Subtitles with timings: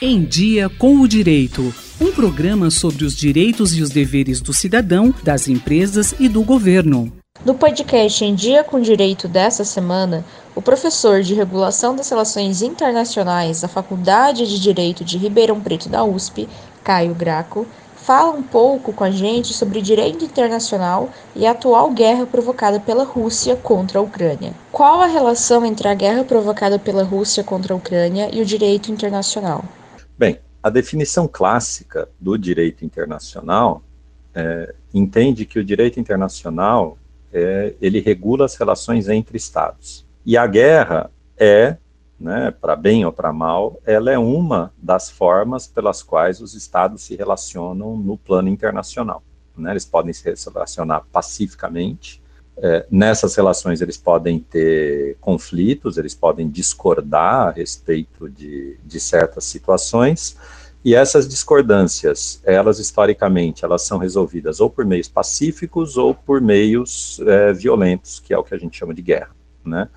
[0.00, 1.74] Em Dia com o Direito.
[2.00, 7.12] Um programa sobre os direitos e os deveres do cidadão, das empresas e do governo.
[7.44, 10.24] No podcast Em Dia com o Direito dessa semana,
[10.54, 16.04] o professor de Regulação das Relações Internacionais da Faculdade de Direito de Ribeirão Preto da
[16.04, 16.48] USP,
[16.84, 22.24] Caio Graco, fala um pouco com a gente sobre direito internacional e a atual guerra
[22.24, 24.52] provocada pela Rússia contra a Ucrânia.
[24.70, 28.92] Qual a relação entre a guerra provocada pela Rússia contra a Ucrânia e o direito
[28.92, 29.64] internacional?
[30.18, 33.84] Bem, a definição clássica do direito internacional
[34.34, 36.98] é, entende que o direito internacional
[37.32, 40.04] é, ele regula as relações entre estados.
[40.26, 41.76] E a guerra é,
[42.18, 47.02] né, para bem ou para mal, ela é uma das formas pelas quais os estados
[47.02, 49.22] se relacionam no plano internacional.
[49.56, 49.70] Né?
[49.70, 52.20] Eles podem se relacionar pacificamente,
[52.62, 59.44] é, nessas relações eles podem ter conflitos, eles podem discordar a respeito de, de certas
[59.44, 60.36] situações,
[60.84, 67.20] e essas discordâncias, elas historicamente, elas são resolvidas ou por meios pacíficos ou por meios
[67.26, 69.30] é, violentos, que é o que a gente chama de guerra,
[69.64, 69.88] né?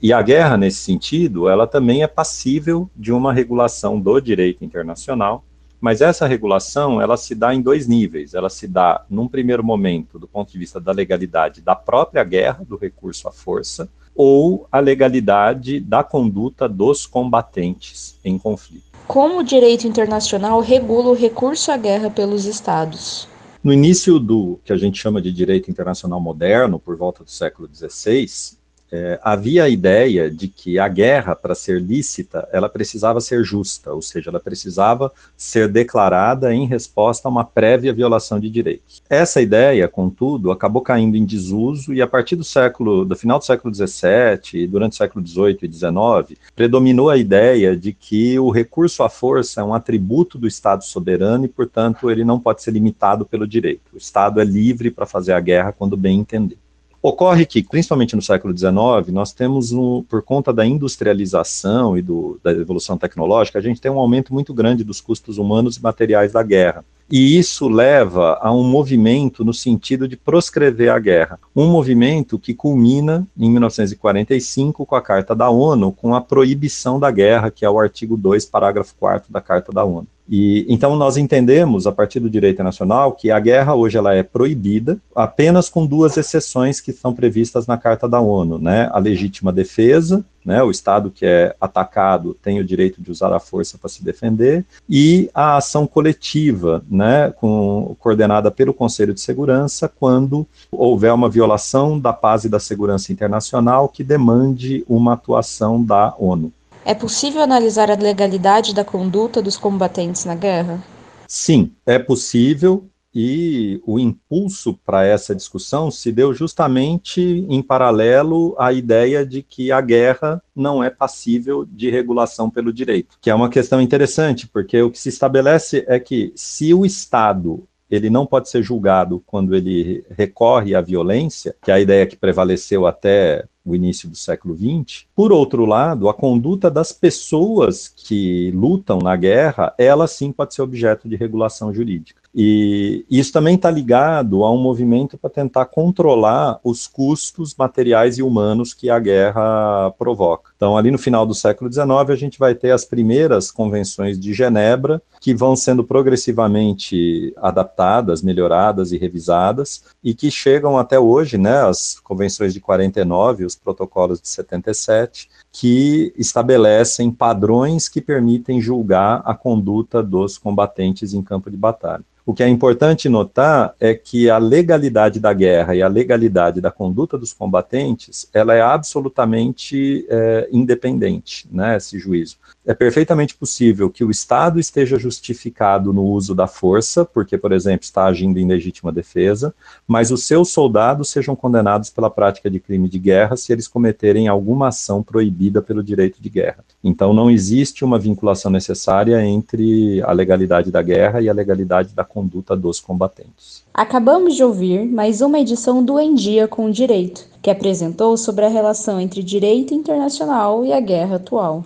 [0.00, 5.44] E a guerra, nesse sentido, ela também é passível de uma regulação do direito internacional,
[5.80, 8.34] mas essa regulação, ela se dá em dois níveis.
[8.34, 12.64] Ela se dá, num primeiro momento, do ponto de vista da legalidade da própria guerra,
[12.66, 18.84] do recurso à força, ou a legalidade da conduta dos combatentes em conflito.
[19.06, 23.28] Como o direito internacional regula o recurso à guerra pelos estados?
[23.62, 27.68] No início do que a gente chama de direito internacional moderno, por volta do século
[27.72, 28.55] XVI,
[28.90, 33.92] é, havia a ideia de que a guerra, para ser lícita, ela precisava ser justa,
[33.92, 39.02] ou seja, ela precisava ser declarada em resposta a uma prévia violação de direitos.
[39.08, 43.44] Essa ideia, contudo, acabou caindo em desuso e a partir do século, do final do
[43.44, 49.02] século XVII durante o século XVIII e XIX, predominou a ideia de que o recurso
[49.02, 53.24] à força é um atributo do Estado soberano e, portanto, ele não pode ser limitado
[53.26, 53.82] pelo direito.
[53.92, 56.58] O Estado é livre para fazer a guerra quando bem entender.
[57.06, 58.74] Ocorre que, principalmente no século XIX,
[59.12, 63.88] nós temos, um, por conta da industrialização e do, da evolução tecnológica, a gente tem
[63.88, 66.84] um aumento muito grande dos custos humanos e materiais da guerra.
[67.08, 71.38] E isso leva a um movimento no sentido de proscrever a guerra.
[71.54, 77.12] Um movimento que culmina em 1945 com a Carta da ONU, com a proibição da
[77.12, 80.08] guerra, que é o artigo 2, parágrafo 4 da Carta da ONU.
[80.28, 84.22] E então nós entendemos a partir do direito nacional que a guerra hoje ela é
[84.22, 88.90] proibida apenas com duas exceções que são previstas na Carta da ONU, né?
[88.92, 90.62] A legítima defesa, né?
[90.62, 94.64] O estado que é atacado tem o direito de usar a força para se defender
[94.88, 97.32] e a ação coletiva, né?
[97.36, 103.12] Com, coordenada pelo Conselho de Segurança quando houver uma violação da paz e da segurança
[103.12, 106.52] internacional que demande uma atuação da ONU.
[106.88, 110.80] É possível analisar a legalidade da conduta dos combatentes na guerra?
[111.26, 118.72] Sim, é possível e o impulso para essa discussão se deu justamente em paralelo à
[118.72, 123.50] ideia de que a guerra não é passível de regulação pelo direito, que é uma
[123.50, 128.48] questão interessante, porque o que se estabelece é que se o Estado ele não pode
[128.48, 133.74] ser julgado quando ele recorre à violência, que é a ideia que prevaleceu até o
[133.74, 135.06] início do século XX.
[135.14, 140.62] Por outro lado, a conduta das pessoas que lutam na guerra, ela sim pode ser
[140.62, 142.22] objeto de regulação jurídica.
[142.32, 148.22] E isso também está ligado a um movimento para tentar controlar os custos materiais e
[148.22, 150.52] humanos que a guerra provoca.
[150.56, 154.32] Então, ali no final do século XIX, a gente vai ter as primeiras convenções de
[154.32, 161.62] Genebra, que vão sendo progressivamente adaptadas, melhoradas e revisadas, e que chegam até hoje, né,
[161.62, 169.34] as convenções de 49, os protocolos de 77, que estabelecem padrões que permitem julgar a
[169.34, 172.04] conduta dos combatentes em campo de batalha.
[172.26, 176.72] O que é importante notar é que a legalidade da guerra e a legalidade da
[176.72, 180.04] conduta dos combatentes, ela é absolutamente
[180.50, 182.36] independente, né, esse juízo.
[182.64, 187.84] É perfeitamente possível que o Estado esteja justificado no uso da força, porque, por exemplo,
[187.84, 189.54] está agindo em legítima defesa,
[189.86, 194.28] mas os seus soldados sejam condenados pela prática de crime de guerra se eles cometerem
[194.28, 196.64] alguma ação proibida pelo direito de guerra.
[196.82, 202.04] Então, não existe uma vinculação necessária entre a legalidade da guerra e a legalidade da
[202.04, 203.64] conduta dos combatentes.
[203.72, 208.44] Acabamos de ouvir mais uma edição do Em Dia com o Direito, que apresentou sobre
[208.44, 211.64] a relação entre direito internacional e a guerra atual.